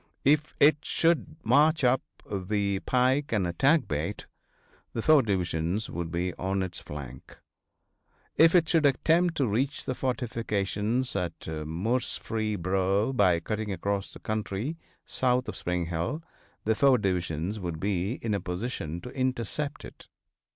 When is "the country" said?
14.11-14.75